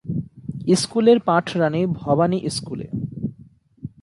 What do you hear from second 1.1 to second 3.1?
র পাঠ রাণী ভবানী স্কুলে।